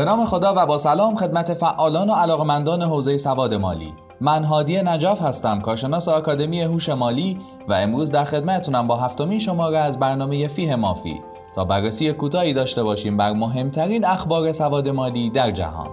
به 0.00 0.06
نام 0.06 0.24
خدا 0.24 0.54
و 0.56 0.66
با 0.66 0.78
سلام 0.78 1.16
خدمت 1.16 1.54
فعالان 1.54 2.10
و 2.10 2.12
علاقمندان 2.12 2.82
حوزه 2.82 3.16
سواد 3.16 3.54
مالی. 3.54 3.94
من 4.20 4.44
هادی 4.44 4.82
نجاف 4.82 5.22
هستم 5.22 5.60
کارشناس 5.60 6.08
آکادمی 6.08 6.60
هوش 6.60 6.88
مالی 6.88 7.38
و 7.68 7.72
امروز 7.72 8.10
در 8.10 8.24
خدمتتونم 8.24 8.86
با 8.86 8.96
هفتمین 8.96 9.38
شماره 9.38 9.78
از 9.78 9.98
برنامه 9.98 10.46
فیه 10.46 10.76
مافی. 10.76 11.20
تا 11.54 11.64
بررسی 11.64 12.12
کوتاهی 12.12 12.52
داشته 12.52 12.82
باشیم 12.82 13.16
بر 13.16 13.32
مهمترین 13.32 14.04
اخبار 14.04 14.52
سواد 14.52 14.88
مالی 14.88 15.30
در 15.30 15.50
جهان. 15.50 15.88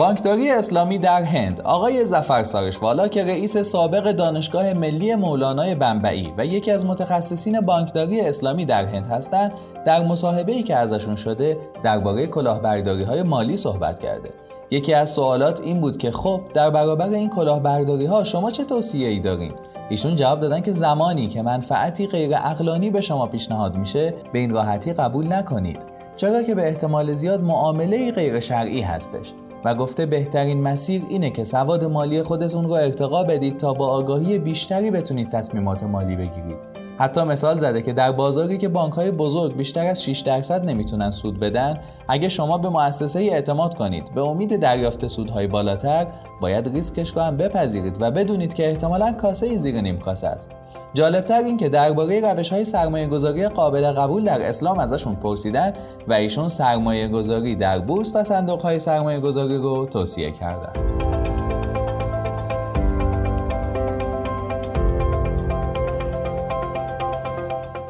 بانکداری 0.00 0.50
اسلامی 0.50 0.98
در 0.98 1.22
هند 1.22 1.60
آقای 1.60 2.04
زفر 2.04 2.44
سارشوالا 2.44 3.08
که 3.08 3.24
رئیس 3.24 3.56
سابق 3.56 4.12
دانشگاه 4.12 4.72
ملی 4.72 5.14
مولانای 5.14 5.74
بنبعی 5.74 6.32
و 6.38 6.46
یکی 6.46 6.70
از 6.70 6.86
متخصصین 6.86 7.60
بانکداری 7.60 8.20
اسلامی 8.20 8.64
در 8.64 8.84
هند 8.84 9.06
هستند 9.06 9.52
در 9.86 10.04
مصاحبه‌ای 10.04 10.62
که 10.62 10.76
ازشون 10.76 11.16
شده 11.16 11.58
درباره 11.82 12.26
کلاهبرداری 12.26 13.02
های 13.02 13.22
مالی 13.22 13.56
صحبت 13.56 13.98
کرده. 13.98 14.30
یکی 14.70 14.94
از 14.94 15.10
سوالات 15.10 15.60
این 15.60 15.80
بود 15.80 15.96
که 15.96 16.10
خب 16.10 16.40
در 16.54 16.70
برابر 16.70 17.08
این 17.08 17.28
کلاهبرداری 17.28 18.06
ها 18.06 18.24
شما 18.24 18.50
چه 18.50 18.64
توصیه 18.64 19.08
ای 19.08 19.20
دارین؟ 19.20 19.52
ایشون 19.90 20.16
جواب 20.16 20.40
دادن 20.40 20.60
که 20.60 20.72
زمانی 20.72 21.28
که 21.28 21.42
منفعتی 21.42 22.06
غیر 22.06 22.34
اقلانی 22.34 22.90
به 22.90 23.00
شما 23.00 23.26
پیشنهاد 23.26 23.76
میشه 23.76 24.14
به 24.32 24.38
این 24.38 24.50
راحتی 24.50 24.92
قبول 24.92 25.32
نکنید. 25.32 25.82
چرا 26.16 26.42
که 26.42 26.54
به 26.54 26.68
احتمال 26.68 27.12
زیاد 27.12 27.42
معامله 27.42 28.12
غیر 28.12 28.40
شرعی 28.40 28.80
هستش. 28.80 29.32
و 29.64 29.74
گفته 29.74 30.06
بهترین 30.06 30.62
مسیر 30.62 31.02
اینه 31.10 31.30
که 31.30 31.44
سواد 31.44 31.84
مالی 31.84 32.22
خودتون 32.22 32.64
رو 32.64 32.72
ارتقا 32.72 33.24
بدید 33.24 33.56
تا 33.56 33.74
با 33.74 33.88
آگاهی 33.88 34.38
بیشتری 34.38 34.90
بتونید 34.90 35.30
تصمیمات 35.30 35.82
مالی 35.82 36.16
بگیرید. 36.16 36.79
حتی 37.00 37.22
مثال 37.22 37.58
زده 37.58 37.82
که 37.82 37.92
در 37.92 38.12
بازاری 38.12 38.58
که 38.58 38.68
بانک 38.68 38.92
های 38.92 39.10
بزرگ 39.10 39.56
بیشتر 39.56 39.86
از 39.86 40.02
6 40.02 40.20
درصد 40.20 40.66
نمی‌تونن 40.66 41.10
سود 41.10 41.40
بدن 41.40 41.78
اگه 42.08 42.28
شما 42.28 42.58
به 42.58 42.68
مؤسسه 42.68 43.18
اعتماد 43.18 43.74
کنید 43.74 44.14
به 44.14 44.22
امید 44.22 44.56
دریافت 44.56 45.06
سودهای 45.06 45.46
بالاتر 45.46 46.06
باید 46.40 46.68
ریسکش 46.68 47.10
رو 47.10 47.22
هم 47.22 47.36
بپذیرید 47.36 47.96
و 48.00 48.10
بدونید 48.10 48.54
که 48.54 48.68
احتمالا 48.68 49.12
کاسه 49.12 49.56
زیر 49.56 49.80
نیم 49.80 49.98
کاسه 49.98 50.26
است 50.26 50.50
جالبتر 50.94 51.42
این 51.42 51.56
که 51.56 51.68
درباره 51.68 52.20
روش 52.20 52.52
های 52.52 52.64
سرمایه 52.64 53.06
گذاری 53.06 53.48
قابل 53.48 53.92
قبول 53.92 54.24
در 54.24 54.48
اسلام 54.48 54.78
ازشون 54.78 55.14
پرسیدن 55.14 55.72
و 56.08 56.12
ایشون 56.12 56.48
سرمایه 56.48 57.08
گذاری 57.08 57.56
در 57.56 57.78
بورس 57.78 58.12
و 58.14 58.24
صندوق 58.24 58.62
های 58.62 58.78
سرمایه 58.78 59.20
گذاری 59.20 59.56
رو 59.58 59.86
توصیه 59.86 60.30
کردن. 60.30 61.09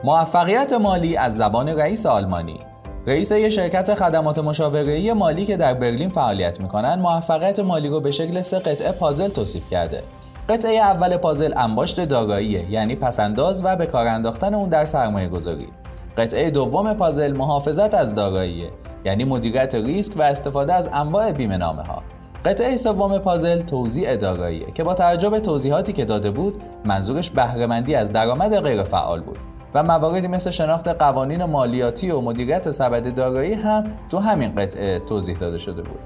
موفقیت 0.05 0.73
مالی 0.73 1.17
از 1.17 1.37
زبان 1.37 1.69
رئیس 1.69 2.07
آلمانی. 2.07 2.59
رئیس 3.07 3.31
یک 3.31 3.49
شرکت 3.49 3.95
خدمات 3.95 4.39
مشاوره‌ای 4.39 5.13
مالی 5.13 5.47
که 5.47 5.57
در 5.57 5.75
برلین 5.75 6.09
فعالیت 6.09 6.61
می‌کنن 6.61 6.95
موفقیت 6.95 7.59
مالی 7.59 7.89
رو 7.89 8.01
به 8.01 8.11
شکل 8.11 8.43
سه 8.43 8.59
قطعه 8.59 8.93
پازل 8.93 9.29
توصیف 9.29 9.69
کرده. 9.69 10.03
قطعه 10.49 10.77
اول 10.77 11.17
پازل 11.17 11.53
انباشت 11.57 12.01
داراییه 12.01 12.71
یعنی 12.71 12.97
پسنداز 12.97 13.65
و 13.65 13.77
به 13.77 13.87
کار 13.87 14.07
انداختن 14.07 14.55
اون 14.55 14.69
در 14.69 14.85
سرمایه 14.85 15.29
گذاری. 15.29 15.69
قطعه 16.17 16.51
دوم 16.51 16.93
پازل 16.93 17.33
محافظت 17.33 17.95
از 17.95 18.15
داراییه 18.15 18.71
یعنی 19.05 19.25
مدیریت 19.25 19.75
ریسک 19.75 20.17
و 20.17 20.23
استفاده 20.23 20.75
از 20.75 20.91
انواع 20.93 21.33
بیمه 21.33 21.57
نامه 21.57 21.83
ها 21.83 22.03
قطعه 22.45 22.77
سوم 22.77 23.19
پازل 23.19 23.61
توزیع 23.61 24.17
داراییه 24.17 24.67
که 24.75 24.85
با 24.85 24.95
توجه 24.95 25.31
به 25.31 25.41
توضیحاتی 25.41 25.93
که 25.93 26.05
داده 26.05 26.31
بود 26.31 26.63
منظورش 26.85 27.31
بهرهمندی 27.31 27.95
از 27.95 28.13
درآمد 28.13 28.61
غیرفعال 28.61 29.21
بود. 29.21 29.50
و 29.75 29.83
مواردی 29.83 30.29
مثل 30.29 30.51
شناخت 30.51 30.89
قوانین 30.89 31.45
مالیاتی 31.45 32.11
و 32.11 32.21
مدیریت 32.21 32.71
سبد 32.71 33.15
دارایی 33.15 33.55
هم 33.55 33.85
تو 34.09 34.19
همین 34.19 34.55
قطعه 34.55 34.99
توضیح 34.99 35.37
داده 35.37 35.59
شده 35.59 35.83
بود. 35.83 36.01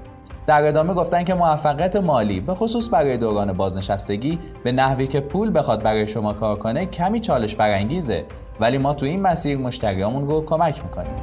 در 0.47 0.67
ادامه 0.67 0.93
گفتن 0.93 1.23
که 1.23 1.33
موفقیت 1.33 1.95
مالی 1.95 2.39
به 2.39 2.55
خصوص 2.55 2.89
برای 2.93 3.17
دوران 3.17 3.53
بازنشستگی 3.53 4.39
به 4.63 4.71
نحوی 4.71 5.07
که 5.07 5.19
پول 5.19 5.51
بخواد 5.55 5.83
برای 5.83 6.07
شما 6.07 6.33
کار 6.33 6.55
کنه 6.55 6.85
کمی 6.85 7.19
چالش 7.19 7.55
برانگیزه. 7.55 8.25
ولی 8.59 8.77
ما 8.77 8.93
تو 8.93 9.05
این 9.05 9.21
مسیر 9.21 9.57
مشتریامون 9.57 10.27
رو 10.27 10.45
کمک 10.45 10.83
می‌کنیم. 10.83 11.15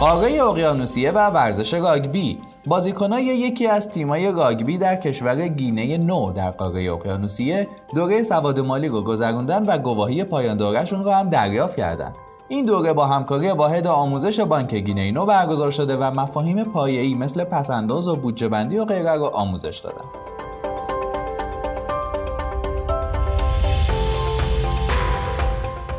قاره 0.00 0.42
اقیانوسیه 0.42 1.10
و 1.10 1.30
ورزش 1.30 1.74
راگبی 1.74 2.38
بازیکنای 2.66 3.24
یکی 3.24 3.66
از 3.66 3.88
تیمای 3.88 4.32
راگبی 4.32 4.78
در 4.78 4.96
کشور 4.96 5.48
گینه 5.48 5.98
نو 5.98 6.32
در 6.32 6.50
قاره 6.50 6.92
اقیانوسیه 6.92 7.68
دوره 7.94 8.22
سواد 8.22 8.60
مالی 8.60 8.88
رو 8.88 9.02
گذروندن 9.02 9.66
و 9.66 9.78
گواهی 9.78 10.24
پایان 10.24 10.56
دورهشون 10.56 11.04
رو 11.04 11.10
هم 11.10 11.30
دریافت 11.30 11.76
کردن. 11.76 12.12
این 12.48 12.64
دوره 12.64 12.92
با 12.92 13.06
همکاری 13.06 13.50
واحد 13.50 13.86
آموزش 13.86 14.40
بانک 14.40 14.74
گینه 14.74 15.10
نو 15.10 15.26
برگزار 15.26 15.70
شده 15.70 15.96
و 15.96 16.20
مفاهیم 16.20 16.64
پایه‌ای 16.64 17.14
مثل 17.14 17.44
پسنداز 17.44 18.08
و 18.08 18.16
بودجه 18.16 18.48
بندی 18.48 18.78
و 18.78 18.84
غیره 18.84 19.12
رو 19.12 19.24
آموزش 19.24 19.78
دادن. 19.78 20.23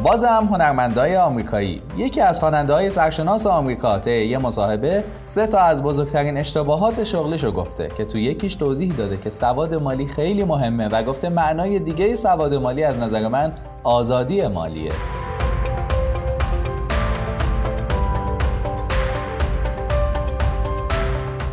بازم 0.05 0.47
هنرمندای 0.51 1.17
آمریکایی. 1.17 1.81
یکی 1.97 2.21
از 2.21 2.39
خواننده 2.39 2.73
های 2.73 2.89
سرشناس 2.89 3.45
آمریکا 3.45 3.99
طی 3.99 4.25
یه 4.25 4.37
مصاحبه 4.37 5.03
سه 5.25 5.47
تا 5.47 5.59
از 5.59 5.83
بزرگترین 5.83 6.37
اشتباهات 6.37 7.03
شغلیشو 7.03 7.51
گفته 7.51 7.87
که 7.97 8.05
تو 8.05 8.17
یکیش 8.17 8.55
توضیح 8.55 8.93
داده 8.93 9.17
که 9.17 9.29
سواد 9.29 9.75
مالی 9.75 10.07
خیلی 10.07 10.43
مهمه 10.43 10.87
و 10.87 11.03
گفته 11.03 11.29
معنای 11.29 11.79
دیگه 11.79 12.15
سواد 12.15 12.53
مالی 12.53 12.83
از 12.83 12.97
نظر 12.97 13.27
من 13.27 13.53
آزادی 13.83 14.47
مالیه. 14.47 14.91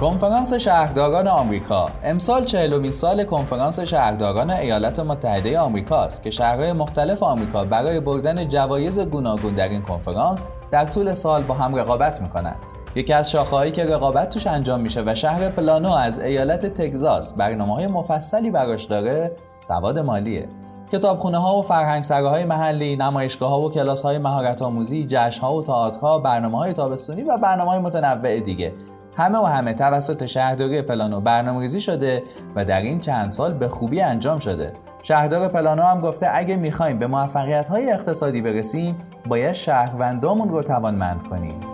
کنفرانس 0.02 0.52
شهرداران 0.52 1.28
آمریکا. 1.28 1.90
امسال 2.02 2.44
چهلمین 2.44 2.90
سال 2.90 3.24
کنفرانس 3.24 3.80
شهرداران 3.80 4.50
ایالات 4.50 5.00
متحده 5.00 5.58
آمریکا 5.58 6.04
است 6.04 6.22
که 6.22 6.30
شهرهای 6.30 6.72
مختلف 6.72 7.22
آمریکا 7.22 7.64
برای 7.64 8.00
بردن 8.00 8.48
جوایز 8.48 9.00
گوناگون 9.00 9.54
در 9.54 9.68
این 9.68 9.82
کنفرانس 9.82 10.44
در 10.70 10.84
طول 10.84 11.14
سال 11.14 11.42
با 11.42 11.54
هم 11.54 11.74
رقابت 11.74 12.20
می‌کنند. 12.20 12.56
یکی 12.94 13.12
از 13.12 13.30
شاخه‌هایی 13.30 13.72
که 13.72 13.84
رقابت 13.84 14.28
توش 14.28 14.46
انجام 14.46 14.80
میشه 14.80 15.02
و 15.06 15.14
شهر 15.14 15.48
پلانو 15.48 15.92
از 15.92 16.18
ایالت 16.18 16.66
تگزاس 16.66 17.32
برنامه 17.32 17.74
های 17.74 17.86
مفصلی 17.86 18.50
براش 18.50 18.84
داره 18.84 19.36
سواد 19.58 19.98
مالیه. 19.98 20.48
کتابخونه 20.92 21.38
ها 21.38 21.56
و 21.56 21.62
فرهنگ 21.62 22.04
های 22.04 22.44
محلی، 22.44 22.96
نمایشگاه 22.96 23.50
ها 23.50 23.60
و 23.60 23.70
کلاس 23.70 24.02
های 24.02 24.18
مهارت 24.18 24.62
آموزی، 24.62 25.06
جشن 25.08 25.40
ها 25.40 25.54
و 25.54 25.62
تئاترها، 25.62 26.18
برنامه 26.18 26.58
های 26.58 26.72
تابستونی 26.72 27.22
و 27.22 27.38
برنامه 27.38 27.70
های 27.70 27.78
متنوع 27.78 28.40
دیگه. 28.40 28.72
همه 29.16 29.38
و 29.38 29.44
همه 29.44 29.74
توسط 29.74 30.26
شهرداری 30.26 30.82
پلانو 30.82 31.20
برنامه‌ریزی 31.20 31.80
شده 31.80 32.22
و 32.56 32.64
در 32.64 32.80
این 32.80 33.00
چند 33.00 33.30
سال 33.30 33.54
به 33.54 33.68
خوبی 33.68 34.00
انجام 34.00 34.38
شده. 34.38 34.72
شهردار 35.02 35.48
پلانو 35.48 35.82
هم 35.82 36.00
گفته 36.00 36.28
اگه 36.32 36.56
می‌خوایم 36.56 36.98
به 36.98 37.06
موفقیت 37.06 37.68
های 37.68 37.92
اقتصادی 37.92 38.42
برسیم 38.42 38.96
باید 39.26 39.52
شهروندامون 39.52 40.48
رو 40.48 40.62
توانمند 40.62 41.22
کنیم. 41.22 41.71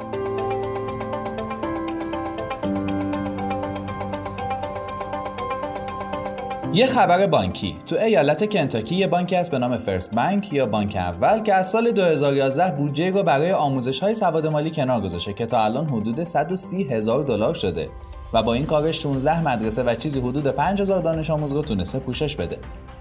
یه 6.72 6.86
خبر 6.86 7.26
بانکی 7.26 7.76
تو 7.86 7.96
ایالت 7.96 8.52
کنتاکی 8.52 8.94
یه 8.94 9.06
بانکی 9.06 9.36
هست 9.36 9.50
به 9.50 9.58
نام 9.58 9.76
فرست 9.76 10.14
بانک 10.14 10.52
یا 10.52 10.66
بانک 10.66 10.96
اول 10.96 11.40
که 11.42 11.54
از 11.54 11.70
سال 11.70 11.90
2011 11.90 12.76
بودجه 12.76 13.10
رو 13.10 13.22
برای 13.22 13.52
آموزش 13.52 14.00
های 14.00 14.14
سواد 14.14 14.46
مالی 14.46 14.70
کنار 14.70 15.00
گذاشته 15.00 15.32
که 15.32 15.46
تا 15.46 15.64
الان 15.64 15.87
حدود 15.87 16.25
130 16.25 16.84
هزار 16.84 17.22
دلار 17.22 17.54
شده 17.54 17.88
و 18.34 18.43
با 18.43 18.54
این 18.54 18.66
کارش 18.66 19.02
16 19.02 19.43
مدرسه 19.43 19.82
و 19.82 19.94
چیزی 19.94 20.20
حدود 20.20 20.46
5000 20.46 21.02
دانش 21.02 21.31
آموز 21.31 21.52
رو 21.52 21.62
تونسته 21.62 21.98
پوشش 21.98 22.37
بده. 22.37 22.58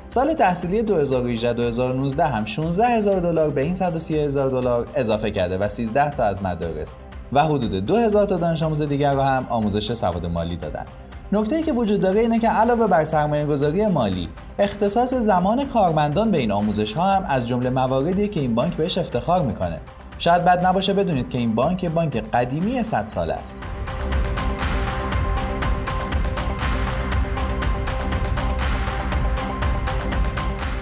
سال 0.08 0.34
تحصیلی 0.34 0.82
2018 0.84 1.54
2019 1.54 2.26
هم 2.26 2.46
16 2.46 2.88
هزار 2.88 3.20
دلار 3.20 3.50
به 3.50 3.62
این 3.62 3.74
130 3.74 4.20
هزار 4.20 4.50
دلار 4.50 4.88
اضافه 4.96 5.32
کرده 5.32 5.58
و 5.58 5.70
13 5.70 6.12
تا 6.12 6.24
از 6.24 6.44
مدارس 6.44 6.94
و 7.34 7.44
حدود 7.44 7.86
2000 7.86 8.26
تا 8.26 8.38
دانش 8.38 8.64
آموز 8.64 8.82
دیگر 8.82 9.14
رو 9.14 9.22
هم 9.22 9.48
آموزش 9.50 9.94
سواد 9.94 10.26
مالی 10.26 10.56
دادن. 10.56 10.86
نکته 11.32 11.56
ای 11.56 11.64
که 11.64 11.74
وجود 11.74 12.00
داره 12.00 12.20
اینه 12.20 12.40
که 12.40 12.50
علاوه 12.50 12.88
بر 12.88 13.04
سرمایه 13.04 13.46
گذاری 13.46 13.88
مالی 13.88 14.30
اختصاص 14.60 15.14
زمان 15.14 15.66
کارمندان 15.66 16.32
به 16.32 16.38
این 16.38 16.52
آموزش 16.52 16.94
ها 16.94 17.16
هم 17.16 17.24
از 17.28 17.48
جمله 17.48 17.70
مواردی 17.70 18.28
که 18.28 18.40
این 18.40 18.56
بانک 18.56 18.78
بهش 18.78 18.98
افتخار 18.98 19.42
می‌کنه. 19.42 19.80
شاید 20.20 20.46
بد 20.46 20.66
نباشه 20.66 20.94
بدونید 20.94 21.30
که 21.30 21.38
این 21.38 21.56
بانک 21.56 21.86
بانک 21.86 22.24
قدیمی 22.34 22.84
100 22.84 23.08
ساله 23.08 23.34
است. 23.34 23.62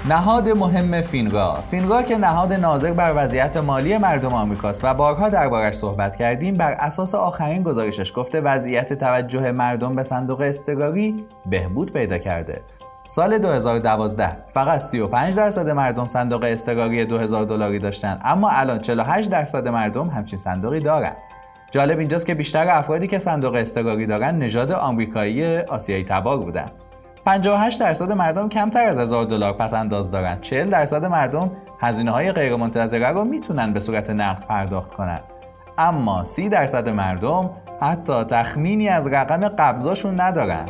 نهاد 0.09 0.49
مهم 0.49 1.01
فینگا. 1.01 1.61
فینگا 1.61 2.01
که 2.01 2.17
نهاد 2.17 2.53
ناظر 2.53 2.93
بر 2.93 3.13
وضعیت 3.15 3.57
مالی 3.57 3.97
مردم 3.97 4.33
آمریکاست 4.33 4.83
و 4.83 4.93
بارها 4.93 5.29
دربارش 5.29 5.75
صحبت 5.75 6.15
کردیم 6.15 6.55
بر 6.55 6.71
اساس 6.71 7.15
آخرین 7.15 7.63
گزارشش 7.63 8.11
گفته 8.15 8.41
وضعیت 8.41 8.93
توجه 8.93 9.51
مردم 9.51 9.95
به 9.95 10.03
صندوق 10.03 10.41
استقراری 10.41 11.25
بهبود 11.45 11.93
پیدا 11.93 12.17
کرده. 12.17 12.61
سال 13.07 13.37
2012 13.37 14.37
فقط 14.49 14.79
35 14.79 15.35
درصد 15.35 15.69
مردم 15.69 16.07
صندوق 16.07 16.43
استقراری 16.43 17.05
2000 17.05 17.45
دلاری 17.45 17.79
داشتن 17.79 18.19
اما 18.23 18.49
الان 18.49 18.79
48 18.79 19.29
درصد 19.29 19.67
مردم 19.67 20.09
همچین 20.09 20.39
صندوقی 20.39 20.79
دارند 20.79 21.17
جالب 21.71 21.99
اینجاست 21.99 22.25
که 22.25 22.33
بیشتر 22.33 22.67
افرادی 22.69 23.07
که 23.07 23.19
صندوق 23.19 23.55
استقراری 23.55 24.05
دارن 24.05 24.37
نژاد 24.37 24.71
آمریکایی 24.71 25.57
آسیایی 25.57 26.03
تبار 26.03 26.37
بودن. 26.37 26.71
58 27.25 27.79
درصد 27.79 28.11
مردم 28.11 28.49
کمتر 28.49 28.85
از 28.85 28.99
1000 28.99 29.25
دلار 29.25 29.53
پس 29.53 29.73
انداز 29.73 30.11
دارن. 30.11 30.41
40 30.41 30.69
درصد 30.69 31.05
مردم 31.05 31.51
هزینه 31.79 32.11
های 32.11 32.31
غیرمنتظره 32.31 33.09
رو 33.09 33.23
می‌تونن 33.23 33.73
به 33.73 33.79
صورت 33.79 34.09
نقد 34.09 34.45
پرداخت 34.45 34.91
کنن. 34.93 35.19
اما 35.77 36.23
30 36.23 36.49
درصد 36.49 36.89
مردم 36.89 37.49
حتی 37.81 38.23
تخمینی 38.23 38.89
از 38.89 39.07
رقم 39.07 39.47
قبضاشون 39.47 40.21
ندارن. 40.21 40.65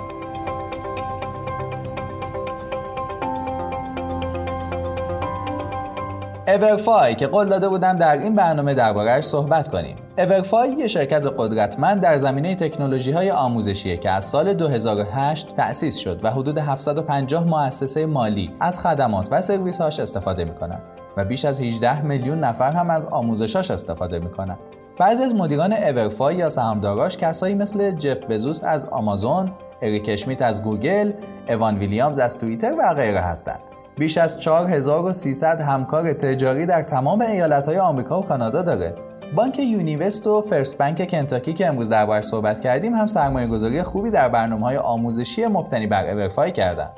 EverFi 6.47 7.15
که 7.15 7.27
قول 7.27 7.49
داده 7.49 7.69
بودم 7.69 7.97
در 7.97 8.17
این 8.17 8.35
برنامه 8.35 8.73
دربارهش 8.73 9.25
صحبت 9.25 9.67
کنیم 9.67 9.95
EverFi 10.17 10.69
یه 10.69 10.87
شرکت 10.87 11.25
قدرتمند 11.37 12.01
در 12.01 12.17
زمینه 12.17 12.55
تکنولوژی 12.55 13.11
های 13.11 13.31
آموزشیه 13.31 13.97
که 13.97 14.09
از 14.09 14.25
سال 14.25 14.53
2008 14.53 15.53
تأسیس 15.53 15.97
شد 15.97 16.19
و 16.23 16.31
حدود 16.31 16.57
750 16.57 17.43
مؤسسه 17.43 18.05
مالی 18.05 18.51
از 18.59 18.79
خدمات 18.79 19.27
و 19.31 19.41
سرویس 19.41 19.81
هاش 19.81 19.99
استفاده 19.99 20.45
می‌کنن 20.45 20.79
و 21.17 21.25
بیش 21.25 21.45
از 21.45 21.61
18 21.61 22.01
میلیون 22.01 22.39
نفر 22.39 22.71
هم 22.71 22.89
از 22.89 23.05
آموزشاش 23.05 23.71
استفاده 23.71 24.19
می‌کنن 24.19 24.57
بعضی 24.97 25.23
از 25.23 25.35
مدیران 25.35 25.73
EverFi 25.73 26.35
یا 26.35 26.49
سهامداراش 26.49 27.17
کسایی 27.17 27.55
مثل 27.55 27.91
جف 27.91 28.19
بزوس 28.19 28.63
از 28.63 28.85
آمازون، 28.85 29.51
اریک 29.81 30.05
اشمیت 30.07 30.41
از 30.41 30.63
گوگل، 30.63 31.11
اوان 31.49 31.77
ویلیامز 31.77 32.19
از 32.19 32.39
توییتر 32.39 32.75
و 32.79 32.93
غیره 32.93 33.19
هستند. 33.19 33.74
بیش 33.97 34.17
از 34.17 34.41
4300 34.41 35.61
همکار 35.61 36.13
تجاری 36.13 36.65
در 36.65 36.83
تمام 36.83 37.21
ایالتهای 37.21 37.77
آمریکا 37.77 38.19
و 38.19 38.23
کانادا 38.23 38.61
داره. 38.61 38.95
بانک 39.35 39.59
یونیوست 39.59 40.27
و 40.27 40.41
فرست 40.41 40.77
بانک 40.77 41.11
کنتاکی 41.11 41.53
که 41.53 41.67
امروز 41.67 41.89
دربارش 41.89 42.23
صحبت 42.23 42.59
کردیم 42.59 42.93
هم 42.93 43.07
سرمایه 43.07 43.47
گذاری 43.47 43.83
خوبی 43.83 44.11
در 44.11 44.29
برنامه 44.29 44.65
های 44.65 44.77
آموزشی 44.77 45.45
مبتنی 45.45 45.87
بر 45.87 46.07
اورفای 46.07 46.51
کردن. 46.51 46.89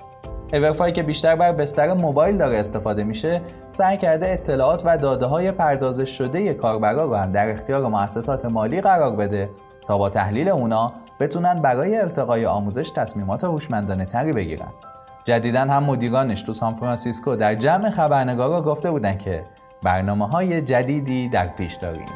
اورفای 0.54 0.92
که 0.92 1.04
بیشتر 1.04 1.36
بر 1.36 1.52
بستر 1.52 1.94
موبایل 1.94 2.38
داره 2.38 2.58
استفاده 2.58 3.04
میشه 3.04 3.42
سعی 3.70 3.98
کرده 3.98 4.30
اطلاعات 4.30 4.84
و 4.86 4.98
داده 4.98 5.26
های 5.26 5.52
پردازش 5.52 6.18
شده 6.18 6.54
کاربرا 6.54 7.06
رو 7.06 7.16
هم 7.16 7.32
در 7.32 7.52
اختیار 7.52 7.88
مؤسسات 7.88 8.46
مالی 8.46 8.82
قرار 8.82 9.16
بده 9.16 9.50
تا 9.88 9.98
با 9.98 10.10
تحلیل 10.10 10.50
اونا 10.50 10.94
بتونن 11.20 11.56
برای 11.56 11.98
ارتقای 11.98 12.46
آموزش 12.46 12.92
تصمیمات 12.92 13.44
هوشمندانه 13.44 14.06
تری 14.06 14.34
بگیرن. 14.34 14.70
جدیدا 15.28 15.60
هم 15.60 15.84
مدیرانش 15.84 16.42
تو 16.42 16.54
سان 16.54 16.74
فرانسیسکو 16.74 17.36
در 17.36 17.56
جمع 17.56 17.90
خبرنگارا 17.90 18.62
گفته 18.62 18.92
بودن 18.92 19.18
که 19.18 19.46
برنامه 19.84 20.28
های 20.28 20.62
جدیدی 20.62 21.30
در 21.30 21.48
پیش 21.48 21.74
داریم. 21.74 22.08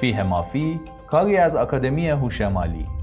فیه 0.00 0.22
مافی 0.22 0.80
کاری 1.06 1.36
از 1.36 1.56
آکادمی 1.56 2.08
هوش 2.08 2.40
مالی 2.40 2.95